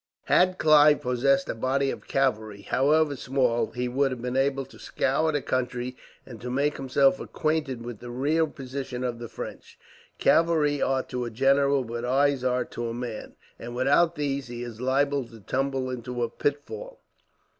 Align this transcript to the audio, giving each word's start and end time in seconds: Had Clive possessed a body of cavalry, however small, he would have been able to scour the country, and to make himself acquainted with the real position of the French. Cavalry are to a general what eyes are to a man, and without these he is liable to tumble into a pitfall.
Had 0.23 0.57
Clive 0.57 0.99
possessed 1.01 1.47
a 1.47 1.53
body 1.53 1.91
of 1.91 2.07
cavalry, 2.07 2.63
however 2.63 3.15
small, 3.15 3.67
he 3.67 3.87
would 3.87 4.09
have 4.09 4.19
been 4.23 4.35
able 4.35 4.65
to 4.65 4.79
scour 4.79 5.31
the 5.31 5.43
country, 5.43 5.95
and 6.25 6.41
to 6.41 6.49
make 6.49 6.77
himself 6.77 7.19
acquainted 7.19 7.85
with 7.85 7.99
the 7.99 8.09
real 8.09 8.47
position 8.47 9.03
of 9.03 9.19
the 9.19 9.29
French. 9.29 9.77
Cavalry 10.17 10.81
are 10.81 11.03
to 11.03 11.25
a 11.25 11.29
general 11.29 11.83
what 11.83 12.03
eyes 12.03 12.43
are 12.43 12.65
to 12.65 12.87
a 12.89 12.95
man, 12.95 13.35
and 13.59 13.75
without 13.75 14.15
these 14.15 14.47
he 14.47 14.63
is 14.63 14.81
liable 14.81 15.27
to 15.27 15.39
tumble 15.39 15.91
into 15.91 16.23
a 16.23 16.29
pitfall. 16.29 17.01